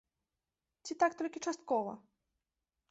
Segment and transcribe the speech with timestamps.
[0.87, 1.93] Ці так толькі часткова!